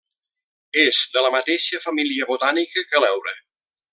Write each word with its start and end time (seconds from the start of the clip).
És 0.83 1.01
de 1.17 1.23
la 1.25 1.31
mateixa 1.35 1.81
família 1.85 2.29
botànica 2.33 2.87
que 2.93 3.05
l'heura. 3.05 3.39